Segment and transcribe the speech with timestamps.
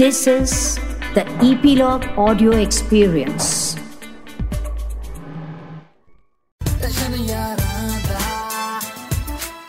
[0.00, 0.52] This is
[1.14, 3.46] the Epilogue Audio Experience.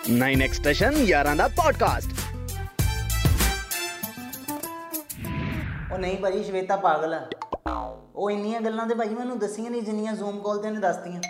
[0.09, 2.11] Nine extension ਯਾਰਾਂ ਦਾ podcast
[5.93, 7.21] ਉਹ ਨਹੀਂ ਭਾਜੀ ਸ਼ਵੇਤਾ ਪਾਗਲ ਆ।
[8.15, 11.21] ਉਹ ਇੰਨੀਆਂ ਗੱਲਾਂ ਤੇ ਭਾਜੀ ਮੈਨੂੰ ਦੱਸੀਆਂ ਨਹੀਂ ਜਿੰਨੀਆਂ ਜ਼ੂਮ ਕਾਲ ਤੇ ਉਹਨੇ ਦੱਸਤੀਆਂ।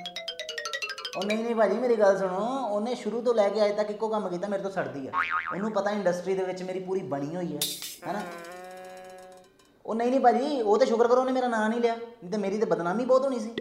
[1.18, 4.08] ਉਹ ਨਹੀਂ ਨਹੀਂ ਭਾਜੀ ਮੇਰੀ ਗੱਲ ਸੁਣੋ। ਉਹਨੇ ਸ਼ੁਰੂ ਤੋਂ ਲੈ ਕੇ ਅਜੇ ਤੱਕ ਇੱਕੋ
[4.10, 5.12] ਕੰਮ ਕੀਤਾ ਮੇਰੇ ਤੋਂ ਛੱਡਦੀ ਆ।
[5.54, 7.60] ਉਹਨੂੰ ਪਤਾ ਇੰਡਸਟਰੀ ਦੇ ਵਿੱਚ ਮੇਰੀ ਪੂਰੀ ਬਣੀ ਹੋਈ ਹੈ
[8.08, 8.22] ਹੈਨਾ?
[9.88, 12.38] ਉਹ ਨਹੀਂ ਨਹੀਂ ਭਾਜੀ ਉਹ ਤੇ ਸ਼ੁਕਰ ਕਰੋ ਉਹਨੇ ਮੇਰਾ ਨਾਂ ਨਹੀਂ ਲਿਆ। ਨਹੀਂ ਤੇ
[12.38, 13.56] ਮੇਰੀ ਤੇ ਬਦਨਾਮੀ ਬਹੁਤ ਹੋਣੀ ਸੀ।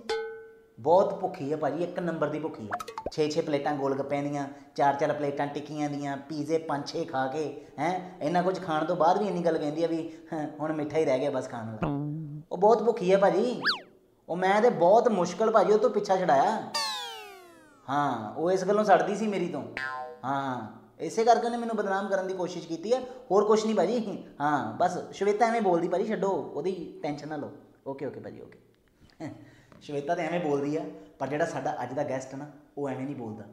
[0.80, 2.78] ਬਹੁਤ ਭੁੱਖੀ ਹੈ ਭਾਜੀ ਇੱਕ ਨੰਬਰ ਦੀ ਭੁੱਖੀ ਹੈ
[3.12, 7.44] 6-6 ਪਲੇਟਾਂ ਗੋਲ ਗੱਪਿਆਂ ਦੀਆਂ 4-4 ਪਲੇਟਾਂ ਟਿੱਕੀਆਂ ਦੀਆਂ ਪੀਜ਼ੇ 5-6 ਖਾ ਕੇ
[7.78, 7.90] ਹੈ?
[8.22, 10.00] ਇੰਨਾ ਕੁਝ ਖਾਣ ਤੋਂ ਬਾਅਦ ਵੀ ਇੰਨੀ ਗੱਲ ਕਹਿੰਦੀ ਆ ਵੀ
[10.32, 11.92] ਹੈਂ, ਹੁਣ ਮਿੱਠਾ ਹੀ ਰਹਿ ਗਿਆ ਬਸ ਖਾਣ ਵਾਲਾ
[12.52, 13.62] ਉਹ ਬਹੁਤ ਭੁੱਖੀ ਹੈ ਭਾਜੀ।
[14.28, 16.62] ਉਹ ਮੈਂ ਤੇ ਬਹੁਤ ਮੁਸ਼ਕਲ ਭਾਜੀ ਉਹ ਤੋਂ ਪਿੱਛਾ ਛਡਾਇਆ।
[17.90, 19.62] ਹਾਂ ਉਹ ਇਸ ਗੱਲੋਂ ਛੱਡਦੀ ਸੀ ਮੇਰੀ ਤੋਂ।
[20.24, 23.00] ਹਾਂ। ਇਸੇ ਕਰਕੇ ਉਹਨੇ ਮੈਨੂੰ ਬਦਨਾਮ ਕਰਨ ਦੀ ਕੋਸ਼ਿਸ਼ ਕੀਤੀ ਹੈ।
[23.30, 27.50] ਹੋਰ ਕੁਝ ਨਹੀਂ ਭਾਜੀ। ਹਾਂ, ਬਸ ਸ਼ਵੇਤਾ ਐਵੇਂ ਬੋਲਦੀ ਭਾਜੀ, ਛੱਡੋ, ਉਹਦੀ ਟੈਨਸ਼ਨ ਨਾ ਲਓ।
[27.86, 29.30] ਓਕੇ ਓਕੇ ਭਾਜੀ ਓਕੇ
[29.82, 30.84] ਸ਼ਵੇਤਾ ਤੇ ਐਵੇਂ ਬੋਲਦੀ ਆ,
[31.18, 33.44] ਪਰ ਜਿਹੜਾ ਸਾਡਾ ਅੱਜ ਦਾ ਗੈਸਟ ਨਾ, ਉਹ ਐਵੇਂ ਨਹੀਂ ਬੋਲਦਾ।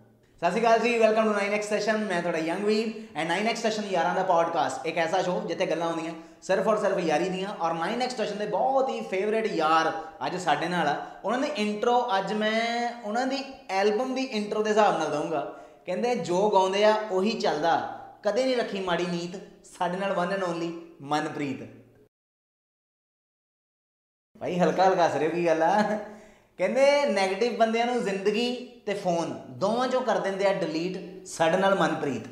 [0.42, 3.84] ਸਤਿ ਸ਼੍ਰੀ ਅਕਾਲ ਜੀ ਵੈਲਕਮ ਟੂ 9x ਸੈਸ਼ਨ ਮੈਂ ਤੁਹਾਡਾ young Veer and 9x session
[3.84, 7.74] ਯਾਰਾਂ ਦਾ ਪੋਡਕਾਸਟ ਇੱਕ ਐਸਾ ਸ਼ੋਅ ਜਿੱਥੇ ਗੱਲਾਂ ਹੁੰਦੀਆਂ, ਸਿਰਫ ਔਰ ਸਿਰਫ ਯਾਰੀ ਦੀਆਂ। ਔਰ
[7.74, 9.92] 9x ਸੈਸ਼ਨ ਦੇ ਬਹੁਤ ਹੀ ਫੇਵਰੇਟ ਯਾਰ
[10.26, 10.96] ਅੱਜ ਸਾਡੇ ਨਾਲ ਆ।
[11.26, 16.16] ਉਹਨਾਂ ਦੀ ਇੰਟਰੋ ਅੱਜ ਮੈਂ, ਉਹਨਾਂ ਦੀ ਐਲਬਮ ਦੀ ਇੰਟਰੋ ਦੇ ਹਿਸਾਬ ਨਾਲ ਦਊਂਗਾ। ਕਹਿੰਦੇ
[16.16, 17.76] ਜੋ ਗਾਉਂਦੇ ਆ ਉਹੀ ਚੱਲਦਾ।
[18.24, 19.36] ਕਦੇ ਨਹੀਂ ਰੱਖੀ ਮਾੜੀ ਨੀਤ
[19.68, 21.64] ਸਾਡੇ ਨਾਲ ਵਨ ਐਂਡ ਓਨਲੀ ਮਨਪ੍ਰੀਤ।
[24.36, 25.82] ਭਾਈ ਹਲਕਾ ਹਲਕਾ ਹੋ ਕੀ ਗੱਲ ਆ?
[26.58, 28.54] ਕਹਿੰਦੇ 네ਗੇਟਿਵ ਬੰਦਿਆਂ ਨੂੰ ਜ਼ਿੰਦਗੀ
[28.86, 32.28] ਤੇ ਫੋਨ ਦੋਵਾਂ ਚੋਂ ਕਰ ਦਿੰਦੇ ਆ ਡਿਲੀਟ ਸਾਡੇ ਨਾਲ ਮਨਪ੍ਰੀਤ।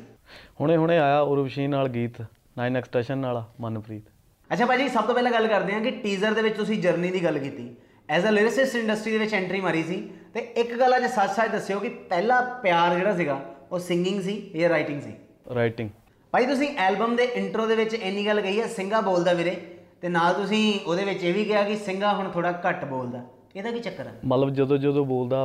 [0.60, 2.20] ਹੁਣੇ ਹੁਣੇ ਆਇਆ ਉਰਵਸ਼ੀ ਨਾਲ ਗੀਤ
[2.58, 4.08] 9 ਐਕਸਟੈਸ਼ਨ ਨਾਲ ਮਨਪ੍ਰੀਤ।
[4.50, 7.24] ਅੱਛਾ ਭਾਜੀ ਸਭ ਤੋਂ ਪਹਿਲਾਂ ਗੱਲ ਕਰਦੇ ਹਾਂ ਕਿ ਟੀਜ਼ਰ ਦੇ ਵਿੱਚ ਤੁਸੀਂ ਜਰਨੀ ਦੀ
[7.24, 7.74] ਗੱਲ ਕੀਤੀ।
[8.08, 9.96] ਐਜ਼ ਅ ਲਿਰਿਸਿਸਟ ਇੰਡਸਟਰੀ ਦੇ ਵਿੱਚ ਐਂਟਰੀ ਮਾਰੀ ਸੀ।
[10.34, 13.40] ਤੇ ਇੱਕ ਗੱਲ ਅੱਜ ਸੱਚ-ਸੱਚ ਦੱਸਿਓ ਕਿ ਪਹਿਲਾ ਪਿਆਰ ਜਿਹੜਾ ਸੀਗਾ
[13.72, 15.12] ਉਹ ਸਿੰਗਿੰਗ ਸੀ ਜਾਂ ਰਾਈਟਿੰਗ ਸੀ?
[15.54, 15.90] ਰਾਈਟਿੰਗ
[16.32, 19.56] ਭਾਈ ਤੁਸੀਂ ਐਲਬਮ ਦੇ ਇੰਟਰੋ ਦੇ ਵਿੱਚ ਇੰਨੀ ਗੱਲ ਕਹੀ ਹੈ ਸਿੰਘਾ ਬੋਲਦਾ ਵੀਰੇ
[20.00, 23.20] ਤੇ ਨਾਲ ਤੁਸੀਂ ਉਹਦੇ ਵਿੱਚ ਇਹ ਵੀ ਕਿਹਾ ਕਿ ਸਿੰਘਾ ਹੁਣ ਥੋੜਾ ਘੱਟ ਬੋਲਦਾ।
[23.56, 25.38] ਇਹਦਾ ਕੀ ਚੱਕਰ ਹੈ ਮਤਲਬ ਜਦੋਂ ਜਦੋਂ ਬੋਲਦਾ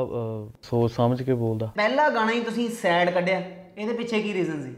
[0.63, 3.41] ਸੋਚ ਸਮਝ ਕੇ ਬੋਲਦਾ। ਪਹਿਲਾ ਗਾਣਾ ਹੀ ਤੁਸੀਂ ਸੈਡ ਕੱਢਿਆ
[3.77, 4.73] ਇਹਦੇ ਪਿੱਛੇ ਕੀ ਰੀਜ਼ਨ ਸੀ?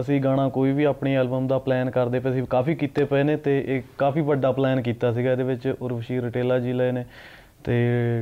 [0.00, 3.36] ਅਸੀਂ ਗਾਣਾ ਕੋਈ ਵੀ ਆਪਣੀ ਐਲਬਮ ਦਾ ਪਲਾਨ ਕਰਦੇ ਪਏ ਸੀ ਕਾਫੀ ਕੀਤੇ ਪਏ ਨੇ
[3.36, 7.04] ਤੇ ਇਹ ਕਾਫੀ ਵੱਡਾ ਪਲਾਨ ਕੀਤਾ ਸੀਗਾ ਇਹਦੇ ਵਿੱਚ ਉਰਵਸ਼ੀ ਰਟੇਲਾ ਜੀ ਲਏ ਨੇ
[7.64, 7.74] ਤੇ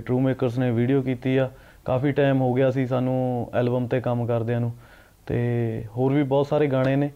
[0.07, 1.51] ਟਰੂ ਮੇਕਰਸ ਨੇ ਵੀਡੀਓ ਕੀਤੀ ਆ।
[1.85, 4.73] ਕਾਫੀ ਟਾਈਮ ਹੋ ਗਿਆ ਸੀ ਸਾਨੂੰ ਐਲਬਮ ਤੇ ਕੰਮ ਕਰਦਿਆਂ ਨੂੰ।
[5.27, 7.11] ਤੇ ਹੋਰ ਵੀ ਬਹੁਤ ਸਾਰੇ ਗਾਣੇ ਨੇ।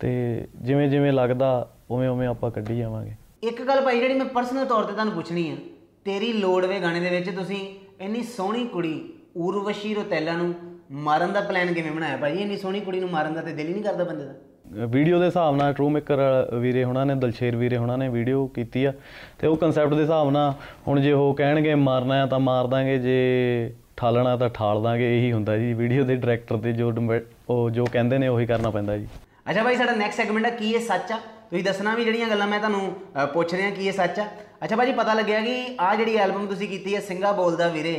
[0.00, 0.10] ਤੇ
[0.56, 4.84] ਜਿਵੇਂ ਜਿਵੇਂ ਲੱਗਦਾ, ਉਵੇਂ ਉਵੇਂ ਆਪਾਂ ਕੱਢੀ ਜਾਵਾਂਗੇ। ਇੱਕ ਗੱਲ ਭਾਈ ਜਿਹੜੀ ਮੈਂ ਪਰਸਨਲ ਤੌਰ
[4.84, 5.56] ਤੇ ਤੁਹਾਨੂੰ ਪੁੱਛਣੀ ਆ,
[6.04, 7.68] ਤੇਰੀ ਲੋੜਵੇ ਗਾਣੇ ਦੇ ਵਿੱਚ ਤੁਸੀਂ
[8.00, 10.54] ਇੰਨੀ ਸੋਹਣੀ ਕੁੜੀ ਉਰਵਸ਼ੀ ਰੋਤੈਲਾ ਨੂੰ
[10.90, 12.16] ਮਾਰਨ ਦਾ ਪਲਾਨ ਕਿਵੇਂ ਬਣਾਇਆ?
[12.16, 14.34] ਭਾਈ ਇੰਨੀ ਸੋਹਣੀ ਕੁੜੀ ਨੂੰ ਮਾਰਨ ਦਾ ਤੇ ਦਿਲ ਹੀ ਨਹੀਂ ਕਰਦਾ ਬੰਦੇ ਦਾ।
[14.72, 16.18] ਵੀਡੀਓ ਦੇ ਹਿਸਾਬ ਨਾਲ ਟਰੂ ਮੇਕਰ
[16.54, 18.92] ਵੀਰੇ ਹੁਣਾਂ ਨੇ ਦਲਸ਼ੇਰ ਵੀਰੇ ਹੁਣਾਂ ਨੇ ਵੀਡੀਓ ਕੀਤੀ ਆ।
[19.38, 20.52] ਤੇ ਉਹ ਕਨਸੈਪਟ ਦੇ ਹਿਸਾਬ ਨਾਲ
[20.88, 25.32] ਹੁਣ ਜੇ ਉਹ ਕਹਿਣਗੇ ਮਾਰਨਾ ਹੈ ਤਾਂ ਮਾਰ ਦਾਂਗੇ ਜੇ ਠਾਲਣਾ ਤਾਂ ਠਾਲ ਦਾਂਗੇ ਇਹੀ
[25.32, 28.96] ਹੁੰਦਾ ਜੀ। ਵੀਡੀਓ ਦੇ ਡਾਇਰੈਕਟਰ ਦੇ ਜੋ ਡਿਮੈ- ਉਹ ਜੋ ਕਹਿੰਦੇ ਨੇ ਉਹੀ ਕਰਨਾ ਪੈਂਦਾ
[28.96, 29.06] ਜੀ।
[29.50, 31.16] ਅੱਛਾ ਭਾਈ ਸਾਡਾ ਨੈਕਸਟ ਸੈਗਮੈਂਟ ਆ ਕੀ ਇਹ ਸੱਚ ਆ?
[31.50, 34.26] ਤੁਸੀਂ ਦੱਸਣਾ ਵੀ ਜਿਹੜੀਆਂ ਗੱਲਾਂ ਮੈਂ ਤੁਹਾਨੂੰ ਅ, ਪੁੱਛ ਰਿਹਾ ਕੀ ਇਹ ਸੱਚ ਆ?
[34.64, 37.92] ਅੱਛਾ ਭਾਜੀ ਪਤਾ ਲੱਗਿਆ ਕਿ ਆ ਜਿਹੜੀ ਐਲਬਮ ਤੁਸੀਂ ਕੀਤੀ ਹੈ ਸਿੰਘਾ ਬੋਲਦਾ ਵੀਰੇ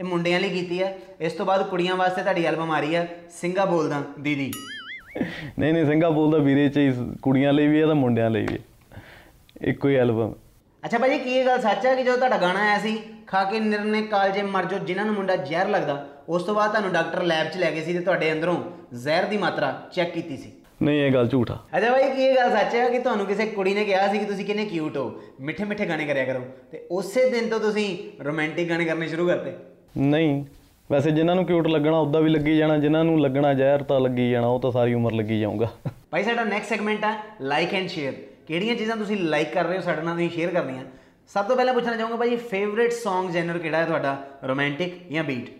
[0.00, 3.08] ਇਹ ਮੁੰਡਿਆਂ ਲਈ ਕੀਤੀ ਹੈ ਇਸ ਤੋਂ ਬਾਅਦ ਕੁੜੀਆਂ ਵਾਸਤੇ ਤੁਹਾਡੀ ਐਲਬਮ ਆ ਰਹੀ ਹੈ
[3.30, 4.50] ਸਿੰਘਾ ਬੋਲਦਾ ਦੀਦੀ।
[5.14, 6.92] ਨਹੀਂ ਨਹੀਂ ਸਿੰਘਾ ਬੋਲਦਾ ਵੀਰੇ ਚ ਹੀ
[7.22, 8.58] ਕੁੜੀਆਂ ਲਈ ਵੀ ਹੈ ਤਾਂ ਮੁੰਡਿਆਂ ਲਈ ਵੀ
[9.62, 10.32] ਇੱਕੋ ਹੀ ਐਲਬਮ
[10.82, 12.96] ਅੱਛਾ ਭਾਜੀ ਕੀ ਇਹ ਗੱਲ ਸੱਚ ਹੈ ਕਿ ਜਦੋਂ ਤੁਹਾਡਾ ਗਾਣਾ ਆਇਆ ਸੀ
[13.26, 16.92] ਖਾ ਕੇ ਨਿਰਨੇ ਕਾਲਜੇ ਮਰ ਜੋ ਜਿਨ੍ਹਾਂ ਨੂੰ ਮੁੰਡਾ ਜ਼ਹਿਰ ਲੱਗਦਾ ਉਸ ਤੋਂ ਬਾਅਦ ਤੁਹਾਨੂੰ
[16.92, 18.56] ਡਾਕਟਰ ਲੈਬ 'ਚ ਲੈ ਗਏ ਸੀ ਤੇ ਤੁਹਾਡੇ ਅੰਦਰੋਂ
[18.94, 20.50] ਜ਼ਹਿਰ ਦੀ ਮਾਤਰਾ ਚੈੱਕ ਕੀਤੀ ਸੀ?
[20.82, 23.46] ਨਹੀਂ ਇਹ ਗੱਲ ਝੂਠ ਆ। ਅੱਛਾ ਭਾਈ ਕੀ ਇਹ ਗੱਲ ਸੱਚ ਹੈ ਕਿ ਤੁਹਾਨੂੰ ਕਿਸੇ
[23.46, 25.04] ਕੁੜੀ ਨੇ ਕਿਹਾ ਸੀ ਕਿ ਤੁਸੀਂ ਕਿੰਨੇ ਕਿਊਟ ਹੋ
[25.40, 26.40] ਮਿੱਠੇ ਮਿੱਠੇ ਗਾਣੇ ਕਰਿਆ ਕਰੋ
[26.72, 27.86] ਤੇ ਉਸੇ ਦਿਨ ਤੋਂ ਤੁਸੀਂ
[28.24, 29.52] ਰੋਮਾਂਟਿਕ ਗਾਣੇ ਕਰਨੇ ਸ਼ੁਰੂ ਕਰਤੇ?
[29.98, 30.44] ਨਹੀਂ
[30.92, 34.30] ਵੈਸੇ ਜਿਨ੍ਹਾਂ ਨੂੰ ਕਿਊਟ ਲੱਗਣਾ ਉਦਾਂ ਵੀ ਲੱਗੀ ਜਾਣਾ ਜਿਨ੍ਹਾਂ ਨੂੰ ਲੱਗਣਾ ਜ਼ਹਿਰ ਤਾਂ ਲੱਗੀ
[34.30, 35.68] ਜਾਣਾ ਉਹ ਤਾਂ ਸਾਰੀ ਉਮਰ ਲੱਗੀ ਜਾਊਗਾ।
[36.10, 38.14] ਭਾਈ ਸਾਡਾ ਨੈਕਸਟ ਸੈਗਮੈਂਟ ਹੈ ਲਾਈਕ ਐਂਡ ਸ਼ੇਅਰ
[38.48, 40.84] ਕਿਹੜੀਆਂ ਚੀਜ਼ਾਂ ਤੁਸੀਂ ਲਾਈਕ ਕਰ ਰਹੇ ਹੋ ਸਾਡੇ ਨਾਲ ਤੁਸੀਂ ਸ਼ੇਅਰ ਕਰਨੀਆਂ।
[41.34, 44.16] ਸਭ ਤੋਂ ਪਹਿਲਾਂ ਪੁੱਛਣਾ ਚਾਹੂੰਗਾ ਭਾਈ ਫੇਵਰੇਟ Song ਜਨਰ ਕਿਹੜਾ ਹੈ ਤੁਹਾਡਾ?
[44.48, 45.50] ਰੋਮਾਂਟਿਕ ਜਾਂ beat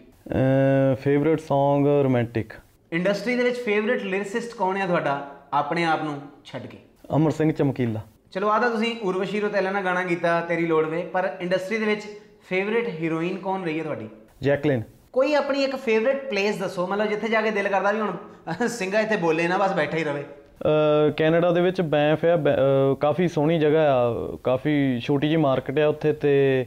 [1.00, 2.52] favourite Song romantic
[2.92, 5.18] industry ਦੇ ਵਿੱਚ ਫੇਵਰੇਟ ਲਿਰਿਸਿਸਟ ਕੌਣ ਹੈ ਤੁਹਾਡਾ?
[5.52, 6.78] ਆਪਣੇ ਆਪ ਨੂੰ ਛੱਡ ਕੇ।
[7.16, 8.00] ਅਮਰ ਸਿੰਘ ਚਮਕੀਲਾ।
[8.32, 12.02] ਚਲੋ ਤਾਂ ਤੁਸੀਂ ਉਰਵਸ਼ੀ ਰੋਤੈਲਾ ਨਾਲ ਗਾਣਾ ਕੀਤਾ ਤੇਰੀ ਲੋੜ ਵੇ ਪਰ ਇੰਡਸਟਰੀ ਦੇ ਵਿੱਚ
[12.48, 14.08] ਫੇਵਰੇਟ ਹੀਰੋਇਨ ਕੌਣ ਰਹੀ ਹੈ ਤੁਹਾਡੀ?
[14.42, 18.16] ਜੈਕਲਿਨ। ਕੋਈ ਆਪਣੀ ਇੱਕ ਫੇਵਰੇਟ ਪਲੇਸ ਦੱਸੋ, ਮਤਲਬ ਜਿੱਥੇ ਜਾ ਕੇ ਦਿਲ ਕਰਦਾ ਵੀ ਹੁਣ
[18.66, 22.54] ਸਿੰਘਾ ਇੱਥੇ ਬੋਲੇ ਨਾ, ਬਸ ਬੈਠਾ ਹੀ ਰਵੇ। ਅਹ ਕੈਨੇਡਾ ਦੇ ਵਿੱਚ ਬੈਂਫ ਆ, ਬੈ-
[22.54, 26.66] ਅਹ ਕਾਫੀ ਸੋਹਣੀ ਜਗ੍ਹਾ ਆ, ਕਾਫੀ ਛੋਟੀ ਜਿਹੀ ਮਾਰਕੀਟ ਆ ਉੱਥੇ ਤੇ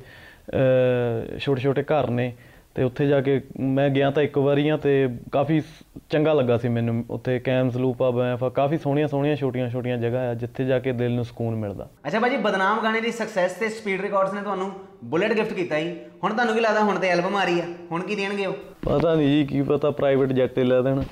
[1.39, 2.33] ਛੋਟੇ ਛੋਟੇ ਘਰ ਨੇ।
[2.75, 5.61] ਤੇ ਉੱਥੇ ਜਾ ਕੇ ਮੈਂ ਗਿਆ ਤਾਂ ਇੱਕ ਵਾਰੀ ਆ ਤੇ ਕਾਫੀ
[6.09, 10.21] ਚੰਗਾ ਲੱਗਾ ਸੀ ਮੈਨੂੰ। ਉੱਥੇ ਕੈਮਸ ਲੂਪ ਆ ਬੈਂਫ ਕਾਫੀ ਸੋਹਣੀਆਂ ਸੋਹਣੀਆਂ ਛੋਟੀਆਂ ਛੋਟੀਆਂ ਜਗ੍ਹਾ
[10.29, 13.69] ਆ ਜਿੱਥੇ ਜਾ ਕੇ ਦਿਲ ਨੂੰ ਸਕੂਨ ਮਿਲਦਾ। ਅੱਛਾ ਭਾਜੀ ਬਦਨਾਮ ਗਾਣੇ ਦੀ ਸਕਸੈਸ ਤੇ
[13.69, 14.71] ਸਪੀਡ ਰਿਕਾਰਡਸ ਨੇ ਤੁਹਾਨੂੰ
[15.03, 18.01] ਬੁਲੇਟ ਗਿਫਟ ਕੀਤਾ ਜੀ। ਹੁਣ ਤੁਹਾਨੂੰ ਕੀ ਲੱਗਦਾ ਹੁਣ ਤੇ ਐਲਬਮ ਆ ਰਹੀ ਆ ਹੁਣ
[18.01, 18.53] ਕੀ ਦੇਣਗੇ ਉਹ?
[18.85, 21.03] ਪਤਾ ਨਹੀਂ ਜੀ ਕੀ ਪਤਾ ਪ੍ਰਾਈਵੇਟ ਜੈਟ ਲੈ ਦੇਣ।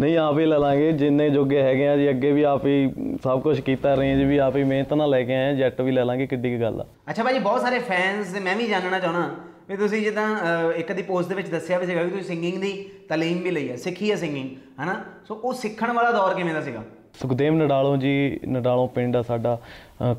[0.00, 2.90] ਨਹੀਂ ਆਪ ਹੀ ਲੈ ਲਾਂਗੇ ਜਿੰਨੇ ਜੋਗੇ ਹੈਗੇ ਆ ਜੀ ਅੱਗੇ ਵੀ ਆਪ ਹੀ
[3.24, 5.92] ਸਭ ਕੁਝ ਕੀਤਾ ਰੇਂਜ ਵੀ ਆਪ ਹੀ ਮਿਹਨਤ ਨਾਲ ਲੈ ਕੇ ਆਏ ਆ ਜੈਟ ਵੀ
[5.92, 8.98] ਲੈ ਲਾਂਗੇ ਕਿੱਡੀ ਕੀ ਗੱਲ ਆ। ਅੱਛਾ ਭਾਜੀ ਬਹੁਤ ਸਾਰੇ ਫੈਨਸ ਤੇ ਮੈਂ ਵੀ ਜਾਣਨਾ
[8.98, 9.30] ਚਾਹਣਾ
[9.68, 12.72] ਵੀ ਤੁਸੀਂ ਜਿੱਦਾਂ ਇੱਕ ਦੀ ਪੋਸਟ ਦੇ ਵਿੱਚ ਦੱਸਿਆ ਵੀ ਸੀਗਾ ਵੀ ਤੁਸੀਂ ਸਿੰਗਿੰਗ ਦੀ
[13.08, 14.48] ਤਾਲੀਮ ਵੀ ਲਈ ਹੈ ਸਿੱਖੀ ਹੈ ਸਿੰਗਿੰਗ
[14.82, 14.94] ਹਨਾ?
[15.28, 16.82] ਸੋ ਉਹ ਸਿੱਖਣ ਵਾਲਾ ਦੌਰ ਕਿਵੇਂ ਦਾ ਸੀਗਾ?
[17.20, 19.58] ਸੁਖਦੇਵ ਨਡਾਲੋਂ ਜੀ ਨਡਾਲੋਂ ਪਿੰਡ ਆ ਸਾਡਾ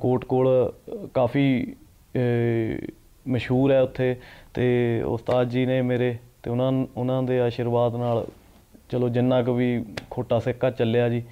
[0.01, 0.47] ਕੋਟ ਕੋਲ
[1.13, 1.45] ਕਾਫੀ
[3.25, 4.15] ਮਸ਼ਹੂਰ ਹੈ ਉੱਥੇ
[4.53, 4.65] ਤੇ
[5.05, 8.25] ਉਸਤਾਦ ਜੀ ਨੇ ਮੇਰੇ ਤੇ ਉਹਨਾਂ ਉਹਨਾਂ ਦੇ ਆਸ਼ੀਰਵਾਦ ਨਾਲ
[8.89, 11.23] ਚਲੋ ਜਿੰਨਾ ਕੁ ਵੀ ਖੋਟਾ ਸਿੱਕਾ ਚੱਲਿਆ ਜੀ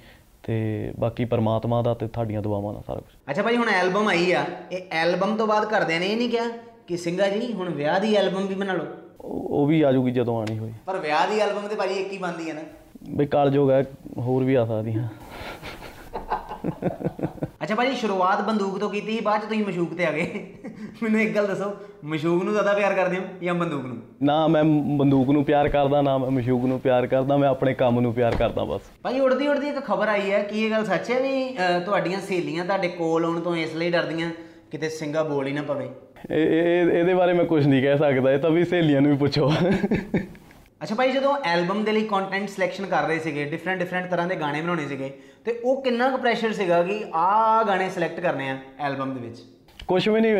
[0.42, 0.54] ਤੇ
[0.98, 4.44] ਬਾਕੀ ਪਰਮਾਤਮਾ ਦਾ ਤੇ ਤੁਹਾਡੀਆਂ ਦੁਆਵਾਂ ਨਾਲ ਸਾਰਾ ਕੁਝ ਅੱਛਾ ਭਾਈ ਹੁਣ ਐਲਬਮ ਆਈ ਆ
[4.72, 6.48] ਇਹ ਐਲਬਮ ਤੋਂ ਬਾਅਦ ਘਰਦਿਆਂ ਨੇ ਇਹ ਨਹੀਂ ਕਿਹਾ
[6.86, 8.86] ਕਿ ਸਿੰਘਾ ਜੀ ਹੁਣ ਵਿਆਹ ਦੀ ਐਲਬਮ ਵੀ ਬਣਾ ਲਓ।
[9.20, 12.18] ਉਹ ਵੀ ਆ ਜਾਊਗੀ ਜਦੋਂ ਆਣੀ ਹੋਈ। ਪਰ ਵਿਆਹ ਦੀ ਐਲਬਮ ਤੇ ਭਾਜੀ ਇੱਕ ਹੀ
[12.18, 12.60] ਬਣਦੀ ਹੈ ਨਾ।
[13.10, 13.84] ਬਈ ਕਾਲਜੋਗ ਹੈ
[14.18, 15.08] ਹੋਰ ਵੀ ਆ ਸਕਦੀਆਂ।
[17.62, 20.46] ਅੱਛਾ ਭਾਜੀ ਸ਼ੁਰੂਆਤ ਬੰਦੂਕ ਤੋਂ ਕੀਤੀ ਬਾਅਦ ਚ ਤੁਸੀਂ ਮਸ਼ੂਕ ਤੇ ਆ ਗਏ।
[21.02, 21.70] ਮੈਨੂੰ ਇੱਕ ਗੱਲ ਦੱਸੋ
[22.04, 23.96] ਮਸ਼ੂਕ ਨੂੰ ਜ਼ਿਆਦਾ ਪਿਆਰ ਕਰਦੇ ਹੋ ਜਾਂ ਬੰਦੂਕ ਨੂੰ?
[24.22, 24.64] ਨਾ ਮੈਂ
[24.98, 28.34] ਬੰਦੂਕ ਨੂੰ ਪਿਆਰ ਕਰਦਾ ਨਾ ਮੈਂ ਮਸ਼ੂਕ ਨੂੰ ਪਿਆਰ ਕਰਦਾ ਮੈਂ ਆਪਣੇ ਕੰਮ ਨੂੰ ਪਿਆਰ
[28.34, 31.56] ਕਰਦਾ ਬਸ। ਭਾਜੀ ਉੜਦੀ ਉੜਦੀ ਇੱਕ ਖਬਰ ਆਈ ਹੈ ਕਿ ਇਹ ਗੱਲ ਸੱਚ ਹੈ ਵੀ
[31.84, 34.30] ਤੁਹਾਡੀਆਂ ਸਹੇਲੀਆਂ ਤੁਹਾਡੇ ਕੋਲ ਆਉਣ ਤੋਂ ਇਸ ਲਈ ਡਰਦੀਆਂ
[34.70, 35.90] ਕਿਤੇ ਸਿੰਘਾ ਬੋਲ ਹੀ ਨਾ ਪਵੇ?
[36.30, 39.16] ਇਹ ਇਹ- ਇਹਦੇ ਬਾਰੇ ਮੈਂ ਕੁਝ ਨਹੀਂ ਕਹਿ ਸਕਦਾ, ਇਹ ਤਾਂ ਵੀ ਸਹੇਲੀਆਂ ਨੂੰ ਵੀ
[39.16, 39.52] ਪੁੱਛੋ।
[40.82, 44.36] ਅੱਛਾ ਭਾਈ, ਜਦੋਂ ਐਲਬਮ ਦੇ ਲਈ ਕੰਟੈਂਟ ਸਿਲੈਕਸ਼ਨ ਕਰ ਰਹੇ ਸੀਗੇ ਡਿਫਰੈਂਟ ਡਿਫਰੈਂਟ ਤਰ੍ਹਾਂ ਦੇ
[44.36, 45.12] ਗਾਣੇ ਬਣਾਉਣੇ ਸੀਗੇ,
[45.44, 49.38] ਤੇ ਉਹ ਕਿੰਨਾ ਕੁ ਪ੍ਰੈਸ਼ਰ ਸੀਗਾ ਕਿ ਆਹ ਗਾਣੇ ਸਿਲੈਕਟ ਕਰਨੇ ਆ ਐਲਬਮ ਦੇ ਵਿੱਚ?
[49.92, 50.34] ਕੁਝ ਵੀ ਨਹੀਂ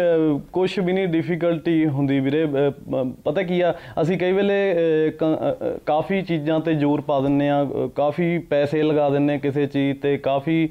[0.53, 5.11] ਕੁਝ ਵੀ ਨਹੀਂ ਡਿਫਿਕਲਟੀ ਹੁੰਦੀ ਵੀਰੇ। ਅਹ, ਪ- ਪਤਾ ਕੀ ਆ ਅਸੀਂ ਕਈ ਵੇਲੇ ਅਹ,
[5.11, 9.99] ਕ- ਅਹ, ਕਾਫੀ ਚੀਜ਼ਾਂ ਤੇ ਜ਼ੋਰ ਪਾ ਦਿੰਨੇ ਆ ਕਾਫੀ ਪੈਸੇ ਲਗਾ ਦਿੰਨੇ ਕਿਸੇ ਚੀਜ਼
[9.99, 10.69] ਤੇ ਕਾਫੀ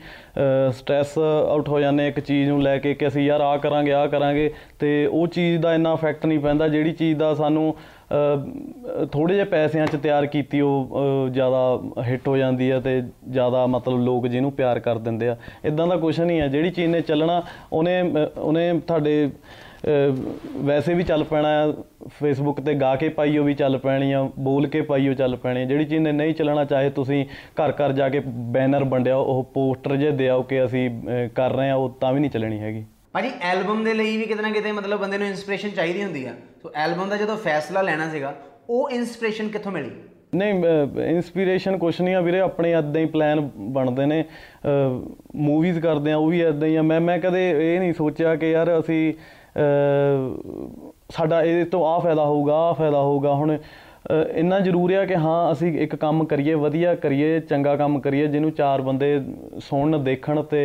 [0.72, 1.18] ਸਟ੍ਰੈਸ
[1.50, 4.51] ਆਊਟ ਹੋ ਜਾਂਦੇ ਇੱਕ ਚੀਜ਼ ਨੂੰ ਲੈ ਕੇ ਕਿ ਅਸੀਂ ਯਾਰ ਆ ਕਰਾਂਗੇ ਆ ਕਰਾਂਗੇ
[4.80, 7.75] ਤੇ ਉਹ ਚੀਜ਼ ਦਾ ਇੰਨਾ ਇਫੈਕਟ ਨਹੀਂ ਪੈਂਦਾ ਜਿਹੜੀ ਚੀਜ਼ ਦਾ ਸਾਨੂੰ
[9.12, 13.66] ਥੋੜੇ ਜਿਹੇ ਪੈਸਿਆਂ 'ਚ ਤਿਆਰ ਕੀਤੀ ਉਹ ਅਹ, ਜ਼ਿਆਦਾ ਹਿੱਟ ਹੋ ਜਾਂਦੀ ਹੈ ਤੇ ਜ਼ਿਆਦਾ
[13.68, 15.36] ਮਤਲਬ ਲੋਕ ਜਿਹਨੂੰ ਪਿਆਰ ਕਰ ਦਿੰਦੇ ਆ।
[15.66, 17.42] ਇਦਾਂ ਦਾ ਕੁਝ ਨਹੀਂ ਹੈ ਜਿਹੜੀ ਚੀਜ਼ ਨੇ ਚੱਲਣਾ
[17.74, 19.30] ਉਹਨੇ ਅਹ, ਉਹਨੇ ਤੁਹਾਡੇ
[19.88, 20.16] ਅਹ,
[20.58, 21.72] ਵੈਸੇ ਵੀ ਚੱਲ ਪੈਣਾ ਆ।
[22.19, 25.66] ਫੇਸਬੁੱਕ ਤੇ ਗਾ ਕੇ ਪਾਈਓ ਵੀ ਚੱਲ ਪੈਣੀ ਆ ਬੋਲ ਕੇ ਪਾਈਓ ਚੱਲ ਪੈਣੀ ਆ।
[25.66, 27.25] ਜਿਹੜੀ ਚੀਜ਼ ਨੇ ਨਹੀਂ ਚੱਲਣਾ ਚਾਹੇ ਤੁਸੀਂ
[27.62, 28.22] ਘਰ ਘਰ ਜਾ ਕੇ
[28.52, 32.19] ਬੈਨਰ ਵੰਡਿਆ ਉਹ ਪੋਸਟਰ ਜੇ ਦਿਆਓ ਕਿ ਅਸੀਂ ਅਹ, ਕਰ ਰਹੇ ਆ ਉਹ ਤਾਂ ਵੀ
[32.19, 35.69] ਨਹੀਂ ਚੱਲਣੀ ਹੈਗੀ। ਭਾਜੀ ਐਲਬਮ ਦੇ ਲਈ ਵੀ ਕਿਤੇ ਨਾ ਕਿਤੇ ਮਤਲਬ ਬੰਦੇ ਨੂੰ ਇਨਸਪੀਰੇਸ਼ਨ
[35.69, 38.34] ਚਾਹੀਦੀ ਹੁੰਦੀ ਆ। ਸੋ ਐਲਬਮ ਦਾ ਜਦੋਂ ਫੈਸਲਾ ਲੈਣਾ ਸੀਗਾ
[38.69, 39.90] ਉਹ ਇਨਸਪੀਰੇਸ਼ਨ ਕਿੱਥੋਂ ਮਿਲੀ?
[40.36, 40.63] ਨਹੀਂ
[41.06, 44.24] ਇਨਸਪੀਰੇਸ਼ਨ ਕੁਛ ਨਹੀਂ ਆ ਵੀਰੇ ਆਪਣੇ ਇਦਾਂ ਹੀ ਪਲਾਨ ਬਣਦੇ ਨੇ।
[45.36, 48.52] ਮੂਵੀਜ਼ ਕਰਦੇ ਆ ਉਹ ਵੀ ਇਦਾਂ ਹੀ ਆ। ਮੈਂ ਮੈਂ ਕਦੇ ਇਹ ਨਹੀਂ ਸੋਚਿਆ ਕਿ
[48.52, 54.60] ਯਾਰ ਅਸੀਂ ਅਹ, ਸਾਡਾ ਇਹਦੇ ਤੋਂ ਆਹ ਫਾਇਦਾ ਹੋਊਗਾ ਆਹ ਫਾਇਦਾ ਹੋਊਗਾ। ਹੁਣ ਅਹ, ਇੰਨਾ
[54.60, 58.81] ਜ਼ਰੂਰੀ ਆ ਕਿ ਹਾਂ ਅਸੀਂ ਇੱਕ ਕੰਮ ਕਰੀਏ ਵਧੀਆ ਕਰੀਏ ਚੰਗਾ ਕੰਮ ਕਰੀਏ ਜਿਹਨੂੰ ਚਾਰ
[58.81, 59.19] ਬੰਦੇ
[59.60, 60.62] ਸੁਣਨ ਦੇਖਣ ਤੇ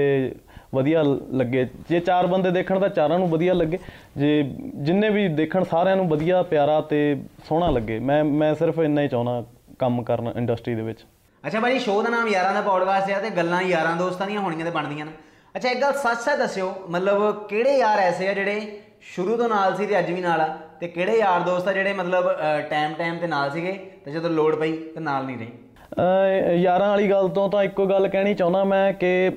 [0.75, 1.03] ਵਧੀਆ
[1.33, 3.79] ਲੱਗੇ। ਜੇ ਚਾਰ ਬੰਦੇ ਦੇਖਣ ਤਾਂ ਚਾਰਾਂ ਨੂੰ ਵਧੀਆ ਲੱਗੇ।
[4.17, 4.43] ਜੇ
[4.77, 7.01] ਜਿੰਨੇ ਵੀ ਦੇਖਣ ਸਾਰਿਆਂ ਨੂੰ ਵਧੀਆ ਪਿਆਰਾ ਤੇ
[7.49, 9.45] ਸੋਹਣਾ ਲੱਗੇ। ਮੈਂ ਮੈਂ ਸਿਰਫ ਇੰਨਾ ਹੀ ਚਾਹੁੰਦਾ
[9.79, 11.05] ਕੰਮ ਕਰਨ ਇੰਡਸਟਰੀ ਦੇ ਵਿੱਚ।
[11.45, 14.65] ਅੱਛਾ ਭਾਜੀ ਸ਼ੋਅ ਦਾ ਨਾਮ ਯਾਰਾਂ ਦਾ ਪੌਡਕਾਸਟ ਹੈ ਤੇ ਗੱਲਾਂ ਯਾਰਾਂ ਦੋਸਤਾਂ ਦੀਆਂ ਹੋਣੀਆਂ
[14.65, 15.13] ਤੇ ਬਣਦੀਆਂ ਨੇ।
[15.55, 18.81] ਅੱਛਾ ਇੱਕ ਗੱਲ ਸੱਚ ਸੱਚ ਦੱਸਿਓ ਮਤਲਬ ਕਿਹੜੇ ਯਾਰ ਐਸੇ ਆ ਜਿਹੜੇ
[19.15, 20.47] ਸ਼ੁਰੂ ਤੋਂ ਨਾਲ ਸੀ ਤੇ ਅੱਜ ਵੀ ਨਾਲ ਆ?
[20.81, 22.31] ਤੇ ਕਿਹੜੇ ਯਾਰ ਦੋਸਤ ਆ ਜਿਹੜੇ ਮਤਲਬ
[22.71, 23.73] ਟਾਈਮ ਟਾਈਮ ਤੇ ਨਾਲ ਸੀਗੇ
[24.05, 26.57] ਤੇ ਜਦੋਂ ਲੋੜ ਪਈ ਤੇ ਨਾਲ ਨਹੀਂ ਰਹੇ?
[26.57, 29.31] ਯਾਰਾਂ ਵਾਲੀ ਗੱਲ ਤੋਂ ਤਾਂ ਇੱਕੋ ਗੱਲ ਕਹਿਣੀ ਚਾਹੁੰਦਾ ਮੈਂ ਕਿ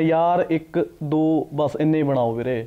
[0.00, 2.66] ਯਾਰ, ਇੱਕ, ਦੋ, ਬਸ ਇੰਨੇ ਹੀ ਬਣਾਓ ਵੀਰੇ।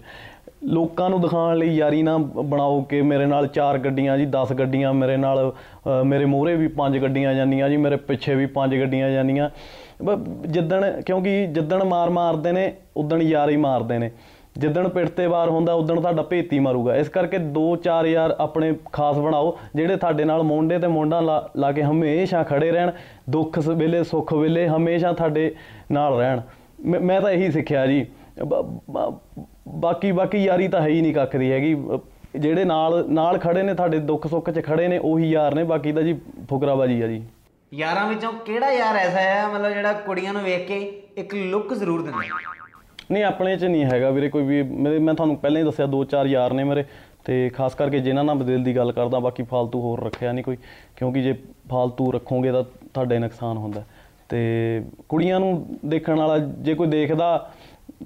[0.64, 4.94] ਲੋਕਾਂ ਨੂੰ ਦਿਖਾਉਣ ਲਈ ਯਾਰੀ ਨਾ ਬਣਾਓ ਕਿ ਮੇਰੇ ਨਾਲ ਚਾਰ ਗੱਡੀਆਂ ਜੀ 10 ਗੱਡੀਆਂ
[4.94, 9.10] ਮੇਰੇ ਨਾਲ, ਅਹ ਮੇਰੇ ਮੋਹਰੇ ਵੀ ਪੰਜ ਗੱਡੀਆਂ ਜਾਂਦੀਆਂ ਜੀ, ਮੇਰੇ ਪਿੱਛੇ ਵੀ ਪੰਜ ਗੱਡੀਆਂ
[9.10, 9.50] ਜਾਂਦੀਆਂ।
[10.04, 14.12] ਬ- ਜਿੱਦਣ, ਕਿਉਂਕਿ ਜਿੱਦਣ ਮਾਰ ਮਾਰਦੇ ਨੇ, ਉਦਣ ਯਾਰ ਹੀ ਮਾਰਦੇ ਨੇ।
[14.58, 18.74] ਜਿੱਦਣ ਪਿੱਠ ਤੇ ਵਾਰ ਹੁੰਦਾ, ਉਦਣ ਤੁਹਾਡਾ ਭੇਤੀ ਮਾਰੂਗਾ। ਇਸ ਕਰਕੇ ਦੋ ਚਾਰ ਯਾਰ ਆਪਣੇ
[18.94, 22.92] ਖਾਸ ਬਣਾਓ, ਜਿਹੜੇ ਤੁਹਾਡੇ ਨਾਲ ਮੋਢੇ ਤੇ ਮੋਢਾ ਲਾ ਲਾ ਕੇ ਹਮੇਸ਼ਾ ਖੜੇ ਰਹਿਣ,
[23.30, 25.56] ਦੁੱਖ ਸ- ਵੇਲੇ, ਸੁੱਖ ਵੇਲੇ ਹਮੇਸ਼ਾ ਤੁਹਾਡੇ
[25.92, 26.42] ਨਾਲ ਰਹਿਣ।
[26.86, 28.06] ਮੈਂ ਤਾਂ ਇਹੀ ਸਿੱਖਿਆ ਜੀ।
[29.70, 31.76] ਬਾਕੀ ਬਾਕੀ ਯਾਰੀ ਤਾਂ ਹੈ ਹੀ ਨਹੀਂ ਕੱਖ ਦੀ ਹੈਗੀ।
[32.36, 35.92] ਜਿਹੜੇ ਨਾਲ ਨਾਲ ਖੜੇ ਨੇ ਤੁਹਾਡੇ ਦੁੱਖ ਸੁੱਖ 'ਚ ਖੜੇ ਨੇ ਉਹੀ ਯਾਰ ਨੇ। ਬਾਕੀ
[35.92, 36.14] ਤਾਂ ਜੀ
[36.50, 37.22] ਫੁਕਰਾਬਾਜੀ ਆ ਜੀ।
[37.74, 40.78] ਯਾਰਾਂ ਵਿੱਚੋਂ ਕਿਹੜਾ ਯਾਰ ਐਸਾ ਹੈ ਮਤਲਬ ਜਿਹੜਾ ਕੁੜੀਆਂ ਨੂੰ ਵੇਖ ਕੇ
[41.18, 42.20] ਇੱਕ ਲੁੱਕ ਜ਼ਰੂਰ ਦਿੰਦਾ
[43.12, 46.04] ਨਹੀਂ ਆਪਣੇ 'ਚ ਨਹੀਂ ਹੈਗਾ ਵੀਰੇ ਕੋਈ ਵੀ। ਮੇਰੇ ਮੈਂ ਤੁਹਾਨੂੰ ਪਹਿਲਾਂ ਹੀ ਦੱਸਿਆ ਦੋ
[46.04, 46.84] ਚਾਰ ਯਾਰ ਨੇ ਮੇਰੇ।
[47.26, 50.58] ਤੇ ਖਾਸ ਕਰਕੇ ਜਿਨ੍ਹਾਂ ਨਾਲ ਬਦਲ ਦੀ ਗੱਲ ਕਰਦਾ ਬਾਕੀ ਫालतू ਹੋਰ ਰੱਖਿਆ ਨਹੀਂ ਕੋਈ।
[50.96, 51.34] ਕਿਉਂਕਿ ਜੇ
[51.72, 52.64] ਫालतू ਰੱਖੋਗੇ ਤਾਂ
[52.94, 53.84] ਤੁਹਾਡੇ ਨੁਕਸਾਨ ਹੁੰਦਾ
[54.30, 54.40] ਤੇ
[55.10, 57.28] ਕੁੜੀਆਂ ਨੂੰ ਦੇਖਣ ਵਾਲਾ ਜੇ ਕੋਈ ਦੇਖਦਾ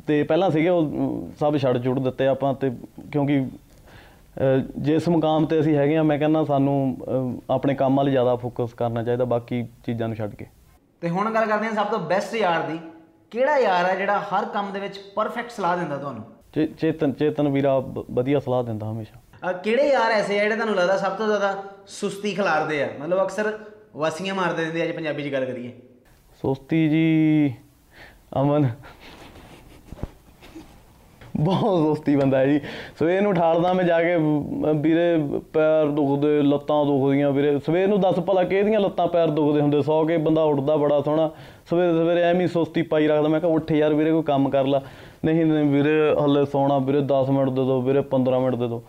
[0.07, 2.71] ਤੇ ਪਹਿਲਾਂ ਸੀਗੇ ਉਹ ਸਭ ਛੱਡ ਛੁੱਟ ਦਿੱਤੇ ਆਪਾਂ ਤੇ
[3.11, 3.45] ਕਿਉਂਕਿ
[4.77, 9.03] ਜਿਸ ਮੁਕਾਮ ਤੇ ਅਸੀਂ ਹੈਗੇ ਆ ਮੈਂ ਕਹਿੰਦਾ ਸਾਨੂੰ ਆਪਣੇ ਕੰਮ ਵੱਲ ਜ਼ਿਆਦਾ ਫੋਕਸ ਕਰਨਾ
[9.03, 10.45] ਚਾਹੀਦਾ ਬਾਕੀ ਚੀਜ਼ਾਂ ਨੂੰ ਛੱਡ ਕੇ।
[11.01, 12.79] ਤੇ ਹੁਣ ਗੱਲ ਕਰਦੇ ਹਾਂ ਸਭ ਤੋਂ ਬੈਸਟ ਯਾਰ ਦੀ।
[13.31, 16.23] ਕਿਹੜਾ ਯਾਰ ਹੈ ਜਿਹੜਾ ਹਰ ਕੰਮ ਦੇ ਵਿੱਚ ਪਰਫੈਕਟ ਸਲਾਹ ਦਿੰਦਾ ਤੁਹਾਨੂੰ?
[16.77, 17.77] ਚੇਤਨ ਚੇਤਨ ਵੀਰਾ
[18.11, 21.55] ਵਧੀਆ ਸਲਾਹ ਦਿੰਦਾ ਹਮੇਸ਼ਾ। ਕਿਹੜੇ ਯਾਰ ਐਸੇ ਆ ਜਿਹੜੇ ਤੁਹਾਨੂੰ ਲੱਗਦਾ ਸਭ ਤੋਂ ਜ਼ਿਆਦਾ
[21.87, 22.89] ਸੁਸਤੀ ਖਿਲਾਰਦੇ ਆ?
[22.99, 23.57] ਮਤਲਬ ਅਕਸਰ
[23.95, 25.71] ਵਾਸੀਆਂ ਮਾਰਦੇ ਦਿੰਦੇ ਆ ਜੇ ਪੰਜਾਬੀ 'ਚ ਗੱਲ ਕਰੀਏ।
[26.41, 27.53] ਸੁਸਤੀ ਜੀ
[28.41, 28.69] ਅਮਨ।
[31.37, 32.61] ਬਹੁਤ ਸੁਸਤੀ ਬੰਦਾ ਹੈ ਜੀ।
[32.99, 35.17] ਸਵੇਰ ਨੂੰ ਠਾਲਦਾ ਮੈਂ ਜਾ ਕੇ ਅਮ, ਵੀਰੇ
[35.53, 39.81] ਪੈਰ ਦੁਖਦੇ ਲੱਤਾਂ ਦੁਖਦੀਆਂ ਵੀਰੇ। ਸਵੇਰ ਨੂੰ ਦੱਸ ਭਲਾ ਕਿਹਦੀਆਂ ਲੱਤਾਂ ਪੈਰ ਦੁਖਦੇ ਹੁੰਦੇ?
[39.81, 41.31] ਸੌ ਕੇ ਬੰਦਾ ਉੱਠਦਾ ਬੜਾ ਸੋਹਣਾ।
[41.69, 44.65] ਸਵੇਰੇ ਸਵੇਰੇ ਐਵੇਂ ਹੀ ਸੁਸਤੀ ਪਾਈ ਰੱਖਦਾ। ਮੈਂ ਕਿਹਾ ਉੱਠ ਯਾਰ ਵੀਰੇ ਕੋਈ ਕੰਮ ਕਰ
[44.65, 44.81] ਲਾ।
[45.25, 48.83] ਨਹੀਂ ਨਹੀਂ ਵੀਰੇ ਹੱਲੇ ਸੌਣਾ। ਵੀਰੇ 10 ਮਿੰਟ ਦੇ ਦਿਓ ਵੀਰੇ 15 ਮਿੰਟ ਦੇ ਦਿਓ।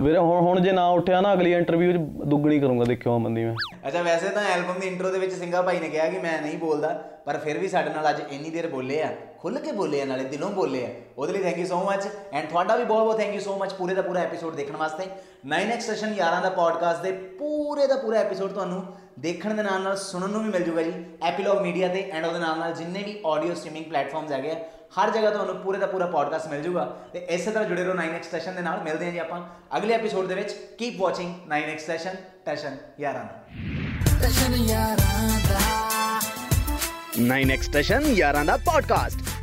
[0.00, 1.96] ਵੀਰੇ, ਹੁਣ ਹੁਣ ਜੇ ਨਾ ਉੱਠਿਆ ਨਾ ਅਗਲੀ ਇੰਟਰਵਿਊ 'ਚ
[2.28, 3.54] ਦੁੱਗਣੀ ਕਰੂੰਗਾ, ਦੇਖਿਓ ਬੰਦੀ ਮੈਂ।
[3.88, 6.58] ਅੱਛਾ, ਵੈਸੇ ਤਾਂ ਐਲਬਮ ਦੀ ਇੰਟਰੋ ਦੇ ਵਿੱਚ ਸਿੰਘਾ ਭਾਈ ਨੇ ਕਿਹਾ ਕਿ ਮੈਂ ਨਹੀਂ
[6.58, 6.88] ਬੋਲਦਾ,
[7.26, 10.24] ਪਰ ਫਿਰ ਵੀ ਸਾਡੇ ਨਾਲ ਅੱਜ ਇੰਨੀ ਦੇਰ ਬੋਲੇ ਆ ਖੁੱਲ ਕੇ ਬੋਲੇ ਆ ਨਾਲੇ,
[10.24, 10.88] ਦਿਲੋਂ ਬੋਲੇ ਆ।
[11.18, 13.72] ਉਹਦੇ ਲਈ thank you so much and ਤੁਹਾਡਾ ਵੀ ਬਹੁਤ ਬਹੁਤ ਥੈਂਕ ਯੂ ਸੋ ਮੱਚ
[13.72, 15.04] ਪੂਰੇ ਦਾ ਪੂਰਾ ਐਪੀਸੋਡ ਦੇਖਣ ਵਾਸਤੇ।
[15.48, 18.82] 9x ਸੈਸ਼ਨ ਯਾਰਾਂ ਦਾ ਪੋਡਕਾਸਟ ਦੇ ਪੂਰੇ ਦਾ ਪੂਰਾ ਐਪੀਸੋਡ ਤੁਹਾਨੂੰ
[19.18, 20.92] ਦੇਖਣ ਦੇ ਨਾਲ ਨਾਲ ਸੁਣਨ ਨੂੰ ਵੀ ਮਿਲ ਜੂਗਾ ਜੀ।
[21.22, 24.56] ਐਪੀਲੌਗ ਮੀਡੀਆ ਤੇ ਐਂਡ ਉਹਦੇ ਨਾਲ ਨਾਲ ਜਿੰਨੇ ਵੀ ਆਡੀਓ ਸਟ੍ਰੀਮਿੰਗ ਪਲੇਟਫਾਰਮਸ ਹੈਗੇ ਆ
[24.98, 28.30] ਹਰ ਜਗ੍ਹਾ ਤੁਹਾਨੂੰ ਪੂਰੇ ਦਾ ਪੂਰਾ ਪੋਡਕਾਸਟ ਮਿਲ ਜੂਗਾ। ਤੇ ਇਸੇ ਤਰ੍ਹਾਂ ਜੁੜੇ ਰਹੋ 9x
[28.30, 29.40] ਸੈਸ਼ਨ ਦੇ ਨਾਲ। ਮਿਲਦੇ ਹਾਂ ਜੀ ਆਪਾਂ
[29.76, 33.34] ਅਗਲੇ ਐਪੀਸੋਡ ਦੇ ਵਿੱਚ। ਕੀਪ ਵਾਚਿੰਗ 9x ਸੈਸ਼ਨ ਟੈਸ਼ਨ ਯਾਰਾਂ ਦਾ।
[37.30, 39.35] 9x ਸਟੇਸ਼ਨ 11 ਦਾ ਪੋਡਕਾਸਟ